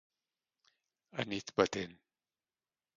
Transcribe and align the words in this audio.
A 1.19 1.27
nit 1.29 1.47
batent. 1.55 1.95